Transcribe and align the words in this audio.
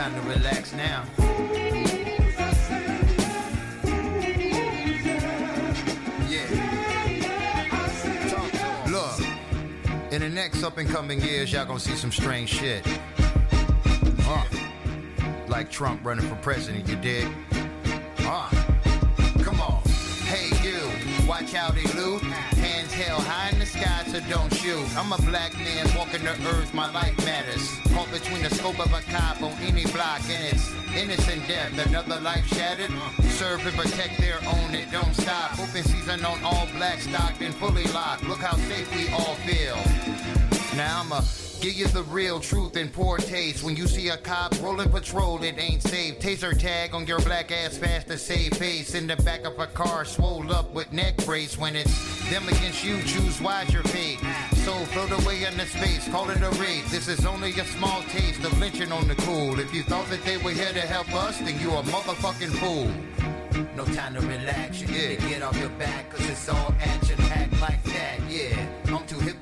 time 0.00 0.14
to 0.14 0.20
relax 0.22 0.72
now. 0.72 1.04
Look, 8.90 9.20
in 10.10 10.22
the 10.22 10.30
next 10.30 10.62
up 10.62 10.78
and 10.78 10.88
coming 10.88 11.20
years, 11.20 11.52
y'all 11.52 11.66
gonna 11.66 11.78
see 11.78 11.96
some 11.96 12.10
strange 12.10 12.48
shit. 12.48 12.82
Uh, 14.20 14.44
like 15.48 15.70
Trump 15.70 16.02
running 16.02 16.26
for 16.26 16.36
president, 16.36 16.88
you 16.88 16.96
dig? 16.96 17.28
Uh, 18.20 18.48
come 19.42 19.60
on. 19.60 19.82
Hey, 20.24 20.48
you, 20.66 21.28
watch 21.28 21.52
how 21.52 21.72
they. 21.72 21.90
Don't 24.28 24.52
shoot. 24.54 24.84
I'm 24.96 25.12
a 25.12 25.18
black 25.22 25.54
man 25.58 25.86
walking 25.96 26.24
the 26.24 26.32
earth, 26.48 26.72
my 26.74 26.90
life 26.92 27.16
matters. 27.24 27.68
Caught 27.94 28.10
between 28.12 28.42
the 28.42 28.50
scope 28.50 28.78
of 28.78 28.92
a 28.92 29.02
cop 29.10 29.42
on 29.42 29.52
any 29.62 29.84
block, 29.86 30.20
and 30.28 30.42
it's 30.52 30.72
innocent 30.94 31.46
death. 31.46 31.86
Another 31.86 32.20
life 32.20 32.46
shattered. 32.46 32.90
Serve 33.30 33.64
and 33.66 33.76
protect 33.76 34.18
their 34.20 34.38
own, 34.46 34.74
it 34.74 34.90
don't 34.90 35.14
stop. 35.14 35.58
Open 35.58 35.82
season 35.82 36.24
on 36.24 36.42
all 36.44 36.66
black 36.76 37.00
stock 37.00 37.34
and 37.40 37.54
fully 37.54 37.84
locked. 37.92 38.24
Look 38.24 38.38
how 38.38 38.56
safe 38.56 38.90
we 38.94 39.08
all 39.12 39.34
feel. 39.46 39.76
Now 40.76 41.00
I'ma 41.00 41.20
give 41.60 41.74
you 41.74 41.86
the 41.88 42.02
real 42.04 42.40
truth 42.40 42.76
in 42.76 42.88
poor 42.88 43.18
taste. 43.18 43.62
When 43.62 43.76
you 43.76 43.86
see 43.86 44.08
a 44.08 44.16
cop 44.16 44.54
rolling 44.62 44.88
patrol, 44.88 45.42
it 45.42 45.56
ain't 45.58 45.82
safe. 45.82 46.18
Taser 46.18 46.58
tag 46.58 46.94
on 46.94 47.06
your 47.06 47.20
black 47.20 47.52
ass 47.52 47.76
fast 47.76 48.08
to 48.08 48.16
save 48.16 48.54
face. 48.54 48.94
In 48.94 49.06
the 49.06 49.16
back 49.16 49.44
of 49.44 49.58
a 49.58 49.66
car, 49.66 50.04
swole 50.04 50.50
up 50.52 50.72
with 50.72 50.90
neck 50.92 51.18
brace. 51.26 51.58
When 51.58 51.76
it's 51.76 52.30
them 52.30 52.48
against 52.48 52.82
you, 52.82 53.02
choose 53.02 53.40
wise 53.42 53.72
your 53.72 53.82
fate. 53.84 54.20
So 54.64 54.72
float 54.72 55.10
away 55.22 55.44
into 55.44 55.66
space, 55.66 56.08
call 56.08 56.30
it 56.30 56.40
a 56.40 56.50
raid. 56.60 56.84
This 56.86 57.08
is 57.08 57.26
only 57.26 57.50
a 57.50 57.64
small 57.64 58.02
taste 58.04 58.42
of 58.44 58.58
lynching 58.58 58.92
on 58.92 59.06
the 59.06 59.14
cool. 59.16 59.58
If 59.58 59.74
you 59.74 59.82
thought 59.82 60.08
that 60.08 60.24
they 60.24 60.38
were 60.38 60.52
here 60.52 60.72
to 60.72 60.80
help 60.80 61.12
us, 61.14 61.38
then 61.38 61.60
you 61.60 61.70
a 61.72 61.82
motherfucking 61.82 62.54
fool. 62.58 62.90
No 63.76 63.84
time 63.84 64.14
to 64.14 64.20
relax, 64.20 64.80
you 64.80 64.86
need 64.86 65.20
to 65.20 65.28
get 65.28 65.42
off 65.42 65.56
your 65.58 65.68
back, 65.70 66.10
cause 66.10 66.26
it's 66.28 66.48
all 66.48 66.74
action 66.80 67.16
packed 67.16 67.60
like 67.60 67.82
that, 67.84 68.18
yeah. 68.28 68.66
I'm 68.86 69.06
too 69.06 69.18
hip 69.18 69.39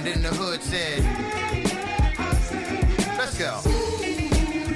And 0.00 0.08
then 0.08 0.22
the 0.22 0.30
hood 0.30 0.62
said, 0.62 1.04
Let's 3.18 3.36
go. 3.36 3.60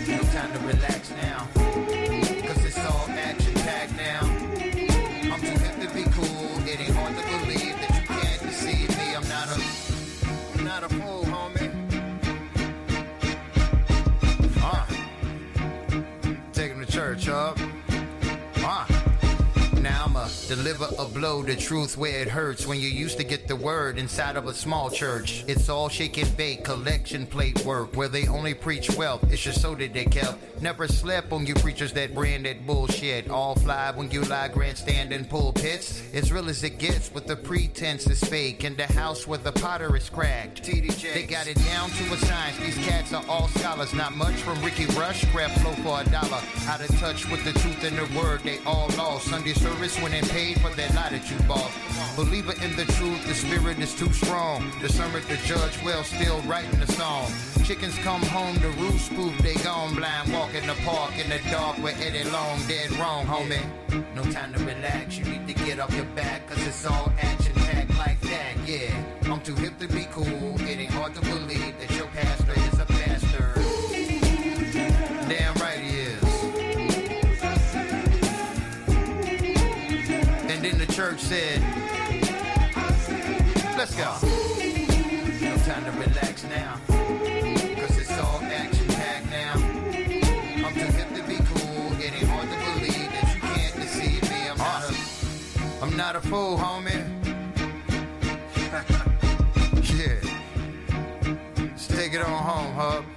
No 0.07 0.23
time 0.35 0.53
to 0.53 0.59
relax 0.67 1.11
now, 1.13 1.49
cause 1.55 2.63
it's 2.63 2.79
all 2.85 3.09
action 3.09 3.55
packed 3.55 3.97
now. 3.97 4.21
I'm 5.33 5.41
too 5.41 5.59
hip 5.65 5.81
to 5.81 5.95
be 5.95 6.03
cool. 6.11 6.69
It 6.69 6.79
ain't 6.79 6.95
hard 6.95 7.17
to 7.17 7.23
believe 7.23 7.75
that 7.81 7.95
you 7.95 8.07
can't 8.07 8.43
deceive 8.43 8.91
me. 8.99 9.15
I'm 9.17 9.27
not 9.27 9.49
a, 9.49 9.63
I'm 10.59 10.65
not 10.65 10.85
a 10.85 10.91
fool, 10.91 11.25
homie. 11.25 11.73
Uh, 14.63 14.87
take 16.53 16.71
him 16.73 16.85
to 16.85 16.93
church, 16.93 17.29
up. 17.29 17.59
Deliver 20.55 20.89
a 21.01 21.05
blow 21.05 21.43
to 21.43 21.57
truth 21.57 21.97
where 21.97 22.23
it 22.23 22.29
hurts 22.29 22.65
when 22.65 22.79
you 22.79 22.89
used 22.89 23.19
to 23.19 23.25
get 23.25 23.49
the 23.49 23.57
word 23.57 23.99
inside 23.99 24.37
of 24.37 24.47
a 24.47 24.55
small 24.55 24.89
church. 24.89 25.43
It's 25.49 25.69
all 25.69 25.89
shake 25.89 26.17
and 26.17 26.37
bake, 26.37 26.63
collection 26.63 27.27
plate 27.27 27.65
work 27.65 27.97
where 27.97 28.07
they 28.07 28.29
only 28.29 28.55
preach 28.55 28.89
wealth. 28.97 29.25
It's 29.33 29.43
just 29.43 29.61
so 29.61 29.75
that 29.75 29.93
they 29.93 30.05
kept. 30.05 30.63
Never 30.63 30.87
slept 30.87 31.33
on 31.33 31.45
you 31.45 31.55
preachers 31.57 31.93
that 31.95 32.15
brand 32.15 32.47
that 32.47 32.65
bullshit. 32.69 33.29
All 33.29 33.57
fly 33.57 33.91
when 33.97 34.13
you 34.13 34.23
lie 34.23 34.47
grandstand 34.47 35.13
in 35.13 35.25
pulpits. 35.25 36.05
It's 36.13 36.31
real 36.31 36.49
as 36.49 36.63
it 36.63 36.79
gets, 36.79 37.09
but 37.09 37.27
the 37.27 37.35
pretense 37.35 38.07
is 38.07 38.23
fake. 38.23 38.63
In 38.63 38.77
the 38.77 38.87
house 38.87 39.27
where 39.27 39.39
the 39.39 39.51
potter 39.51 39.97
is 39.97 40.09
cracked. 40.09 40.63
TDJ. 40.63 41.15
They 41.15 41.27
got 41.27 41.49
it 41.49 41.59
down 41.67 41.91
to 41.91 42.15
a 42.15 42.17
science. 42.19 42.59
These 42.59 42.79
cats 42.87 43.13
are 43.13 43.25
all 43.29 43.49
scholars. 43.49 43.93
Not 43.93 44.15
much 44.15 44.37
from 44.37 44.63
Ricky 44.63 44.87
Rush. 44.95 45.25
Grab 45.33 45.51
flow 45.63 45.73
for 45.83 46.01
a 46.01 46.05
dollar. 46.13 46.41
Out 46.69 46.81
of 46.81 46.97
touch 47.01 47.29
with 47.29 47.43
the 47.43 47.59
truth 47.59 47.83
and 47.83 47.99
the 47.99 48.07
word. 48.17 48.43
They 48.45 48.59
all 48.65 48.89
lost. 48.97 49.27
Sunday 49.27 49.55
service 49.55 50.01
when 50.01 50.15
it 50.15 50.29
paid 50.29 50.44
for 50.53 50.69
that 50.77 50.95
lie 50.95 51.09
that 51.09 51.31
you 51.31 51.39
bought. 51.49 51.71
Believer 52.17 52.53
in 52.63 52.77
the 52.77 52.85
truth, 52.93 53.27
the 53.27 53.35
spirit 53.35 53.79
is 53.79 53.95
too 53.95 54.13
strong. 54.13 54.71
Discernment 54.81 55.27
the 55.27 55.37
judge 55.47 55.83
well, 55.83 56.05
still 56.05 56.41
writing 56.43 56.79
the 56.79 56.87
song. 56.93 57.33
Chickens 57.65 57.97
come 57.99 58.21
home 58.23 58.57
to 58.57 58.69
roost 58.73 59.07
spoof, 59.07 59.37
they 59.39 59.55
gone 59.55 59.95
blind. 59.95 60.33
Walk 60.33 60.55
in 60.55 60.67
the 60.67 60.75
park 60.85 61.13
in 61.19 61.31
the 61.31 61.41
dark 61.51 61.79
where 61.79 61.95
Eddie 61.99 62.29
Long 62.31 62.59
dead 62.69 62.91
wrong, 62.99 63.25
homie. 63.27 63.65
No 64.15 64.23
time 64.25 64.53
to 64.53 64.59
relax, 64.65 65.17
you 65.17 65.25
need 65.25 65.47
to 65.49 65.55
get 65.65 65.81
off 65.81 65.95
your 65.95 66.05
back, 66.17 66.47
cause 66.47 66.65
it's 66.67 66.85
all 66.85 67.11
action 67.19 67.55
packed 67.55 67.97
like 67.97 68.21
that, 68.21 68.55
yeah. 68.67 68.95
I'm 69.25 69.41
too 69.41 69.55
hip 69.55 69.79
to 69.79 69.89
be 69.89 70.04
church 81.11 81.21
said, 81.21 81.61
Let's 83.77 83.95
go. 83.95 84.17
No 85.43 85.57
time 85.59 85.85
to 85.85 85.91
relax 85.91 86.45
now. 86.45 86.81
Cause 86.87 87.99
it's 87.99 88.19
all 88.19 88.41
action 88.45 88.87
packed 88.89 89.29
now. 89.29 89.53
I'm 90.67 90.73
too 90.73 90.81
hip 90.81 91.09
to 91.15 91.23
be 91.25 91.37
cool. 91.53 91.93
It 92.01 92.15
ain't 92.15 92.29
hard 92.29 92.49
to 92.49 92.57
believe 92.57 93.11
that 93.13 93.35
you 93.35 93.41
can't 93.43 93.75
deceive 93.75 94.23
me. 94.31 94.49
I'm 94.49 94.57
not 94.57 94.91
a 94.91 95.83
I'm 95.83 95.95
not 95.95 96.17
a 96.17 96.21
fool, 96.23 96.57
homie. 96.57 97.05
yeah. 99.99 100.21
Let's 101.59 101.87
take 101.87 102.15
it 102.15 102.23
on 102.23 102.43
home, 102.43 102.75
hub. 102.77 103.14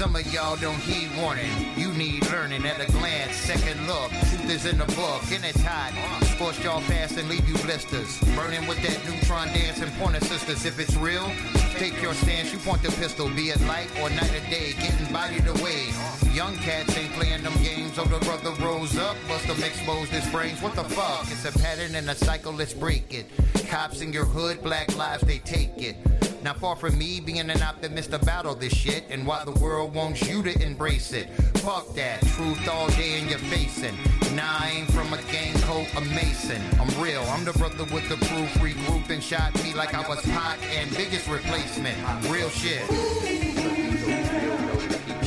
Some 0.00 0.16
of 0.16 0.32
y'all 0.32 0.56
don't 0.56 0.80
heed 0.80 1.10
warning. 1.20 1.50
You 1.76 1.92
need 1.92 2.24
learning 2.32 2.64
at 2.64 2.80
a 2.80 2.90
glance. 2.90 3.36
Second 3.36 3.86
look. 3.86 4.08
Truth 4.08 4.48
is 4.48 4.64
in 4.64 4.78
the 4.78 4.86
book, 4.96 5.22
and 5.30 5.44
it's 5.44 5.60
hot. 5.60 5.92
Scorch 6.24 6.58
y'all 6.64 6.80
fast 6.80 7.18
and 7.18 7.28
leave 7.28 7.46
you 7.46 7.54
blisters. 7.58 8.18
Burning 8.34 8.66
with 8.66 8.80
that 8.80 8.98
neutron 9.04 9.48
dance 9.48 9.82
and 9.82 9.92
pointer 10.00 10.24
sisters. 10.24 10.64
If 10.64 10.80
it's 10.80 10.96
real, 10.96 11.30
take 11.76 12.00
your 12.00 12.14
stance. 12.14 12.50
You 12.50 12.58
point 12.60 12.82
the 12.82 12.88
pistol, 12.92 13.28
be 13.28 13.50
it 13.50 13.60
light 13.66 13.90
or 14.00 14.08
night 14.08 14.32
or 14.32 14.40
day. 14.48 14.72
Getting 14.80 15.12
bodied 15.12 15.46
away. 15.46 15.92
Young 16.32 16.56
cats 16.56 16.96
ain't 16.96 17.12
playing 17.12 17.42
them 17.42 17.52
games. 17.62 17.98
Older 17.98 18.20
brother 18.20 18.52
rose 18.64 18.96
up, 18.96 19.18
bust 19.28 19.48
them 19.48 19.62
exposed 19.62 20.12
his 20.12 20.26
brains. 20.32 20.62
What 20.62 20.76
the 20.76 20.84
fuck? 20.84 21.30
It's 21.30 21.44
a 21.44 21.52
pattern 21.58 21.94
and 21.94 22.08
a 22.08 22.14
cycle. 22.14 22.54
Let's 22.54 22.72
break 22.72 23.12
it. 23.12 23.26
Cops 23.68 24.00
in 24.00 24.14
your 24.14 24.24
hood, 24.24 24.62
black 24.62 24.96
lives 24.96 25.24
they 25.24 25.40
take 25.40 25.76
it. 25.76 25.96
Not 26.42 26.56
far 26.58 26.74
from 26.74 26.96
me 26.96 27.20
being 27.20 27.50
an 27.50 27.62
optimist 27.62 28.14
about 28.14 28.46
all 28.46 28.54
this 28.54 28.72
shit 28.74 29.04
and 29.10 29.26
why 29.26 29.44
the 29.44 29.52
world 29.52 29.94
wants 29.94 30.26
you 30.26 30.42
to 30.42 30.62
embrace 30.62 31.12
it. 31.12 31.28
Fuck 31.58 31.94
that, 31.94 32.20
truth 32.22 32.66
all 32.66 32.88
day 32.90 33.20
in 33.20 33.28
your 33.28 33.38
facing. 33.38 33.94
Nah, 34.34 34.58
I 34.60 34.72
ain't 34.78 34.90
from 34.92 35.12
a 35.12 35.20
gang 35.30 35.54
coat, 35.60 35.86
a 35.96 36.00
mason. 36.00 36.62
I'm 36.80 36.88
real, 37.02 37.22
I'm 37.28 37.44
the 37.44 37.52
brother 37.52 37.84
with 37.92 38.08
the 38.08 38.16
proof. 38.16 38.48
Regrouped 38.54 39.10
and 39.10 39.22
shot 39.22 39.54
me 39.62 39.74
like 39.74 39.92
I 39.94 40.08
was 40.08 40.24
hot 40.30 40.58
and 40.74 40.90
biggest 40.96 41.28
replacement. 41.28 41.98
Real 42.30 42.48
shit. 42.48 42.88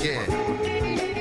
Yeah. 0.03 0.25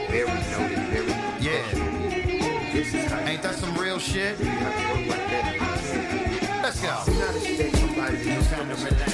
Very 0.09 0.27
noted, 0.27 0.79
very 0.89 1.09
Yeah. 1.41 2.73
This 2.73 2.95
is 2.95 3.05
how 3.11 3.21
you 3.21 3.27
Ain't 3.27 3.43
that 3.43 3.55
some 3.57 3.77
real 3.77 3.99
shit? 3.99 4.39
have 4.39 4.75
to 4.75 5.09
work 5.09 5.19
like 5.19 5.31
that. 5.31 6.63
Let's 6.63 6.81
go. 6.81 7.12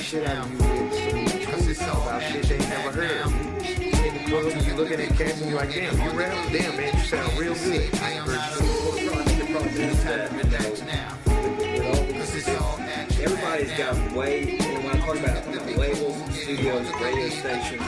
Shit 0.08 0.26
out 0.26 0.46
of 0.46 0.50
you 0.50 0.56
with 0.56 1.36
some 1.36 1.52
Cause 1.52 1.68
it's 1.68 1.82
all 1.82 2.00
about 2.00 2.22
shit 2.22 2.42
they 2.44 2.56
never 2.56 2.92
heard. 2.92 3.26
In 3.26 4.14
the 4.14 4.24
club, 4.26 4.66
you 4.66 4.74
looking 4.74 5.00
at 5.00 5.08
cats 5.18 5.38
and 5.42 5.50
you're 5.50 5.58
like, 5.58 5.74
damn, 5.74 6.00
you 6.00 6.18
rap? 6.18 6.32
Damn, 6.50 6.76
man, 6.78 6.96
you 6.96 7.04
sound 7.04 7.38
real 7.38 7.52
good. 7.52 7.94
I 7.96 8.12
am 8.12 8.26
not 8.26 8.58
a 8.58 8.62
Well, 8.62 9.18
I 9.18 9.24
think 9.24 9.46
the 9.46 9.52
problem 9.52 9.74
is 9.76 10.02
time 10.02 10.06
that, 10.06 10.30
to 10.30 10.34
you 10.34 10.42
relax 10.44 10.80
know, 10.80 10.86
now. 10.86 11.18
with 11.26 11.84
all 11.84 12.04
this 12.06 12.16
Cause 12.16 12.34
it's 12.36 12.48
all 12.58 12.78
action. 12.80 13.22
Everybody's 13.22 13.72
got 13.76 14.12
way, 14.12 14.58
and 14.58 14.84
when 14.84 14.96
I 14.96 14.98
talk 15.00 15.18
about 15.18 15.76
labels, 15.76 16.34
studios, 16.34 16.86
radio 17.02 17.28
stations, 17.28 17.82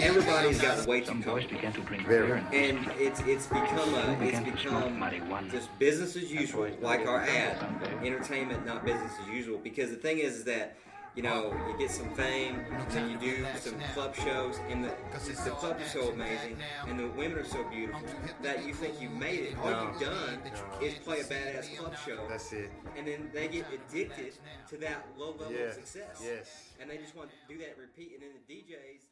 everybody's 0.00 0.60
got 0.60 0.86
way 0.86 1.00
too 1.00 1.06
Some 1.06 1.22
began 1.22 1.72
to 1.72 1.80
drink 1.80 2.06
and 2.06 2.54
And 2.54 2.90
it's 2.96 3.18
it's 3.22 3.48
become 3.48 3.92
a 3.92 4.12
it's 4.22 4.38
began 4.38 4.44
to 4.44 4.56
smoke 4.56 4.92
become 4.92 5.50
just 5.50 5.76
business 5.80 6.14
as 6.14 6.32
usual, 6.32 6.68
like 6.80 7.08
our 7.08 7.22
ad, 7.22 7.58
entertainment, 8.04 8.64
not 8.64 8.84
business 8.84 9.10
as 9.20 9.34
usual. 9.34 9.58
Because 9.58 9.90
the 9.90 9.96
thing 9.96 10.18
is 10.18 10.44
that 10.44 10.76
you 11.16 11.22
know 11.22 11.52
you 11.66 11.74
get 11.78 11.90
some 11.90 12.08
fame, 12.14 12.60
and 12.70 12.90
then 12.92 13.10
you 13.10 13.16
do 13.18 13.44
some 13.58 13.74
club 13.94 14.14
shows, 14.14 14.58
and 14.68 14.84
the 14.84 14.92
the 15.14 15.50
clubs 15.50 15.82
are 15.82 15.88
so 15.88 16.10
amazing, 16.12 16.56
and 16.86 17.00
the 17.00 17.08
women 17.08 17.38
are 17.38 17.44
so 17.44 17.64
beautiful 17.64 18.02
that 18.42 18.64
you 18.66 18.74
think 18.74 19.00
you've 19.00 19.12
made 19.12 19.40
it. 19.40 19.58
All 19.58 19.70
No. 19.70 19.82
you've 19.90 20.00
done 20.00 20.40
is 20.82 20.94
play 20.98 21.20
a 21.20 21.24
badass 21.24 21.74
club 21.76 21.96
show, 22.04 22.26
That's 22.28 22.52
it. 22.52 22.70
and 22.96 23.08
then 23.08 23.30
they 23.32 23.48
get 23.48 23.64
addicted 23.72 24.34
to 24.68 24.76
that 24.78 25.06
low 25.16 25.30
level 25.32 25.52
Yeah. 25.52 25.72
of 25.72 25.74
success. 25.74 26.20
Yes. 26.22 26.74
And 26.80 26.90
they 26.90 26.98
just 26.98 27.16
want 27.16 27.30
to 27.30 27.36
do 27.48 27.58
that 27.64 27.78
repeat, 27.78 28.12
and 28.14 28.22
then 28.22 28.30
the 28.36 28.44
DJs 28.54 29.02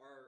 are 0.00 0.20